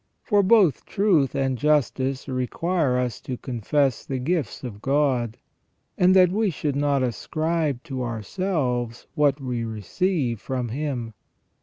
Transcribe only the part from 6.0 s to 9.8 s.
that we should not ascribe to ourselves what we